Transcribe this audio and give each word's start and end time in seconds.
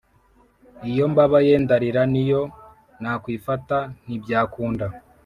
Iyo 0.89 1.03
mbabaye 1.11 1.53
ndarira 1.63 2.01
niyo 2.13 2.41
nakwifata 3.01 3.77
ntibyakunda 4.03 4.85